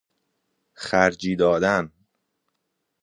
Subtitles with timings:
[0.73, 1.91] خرجی دادن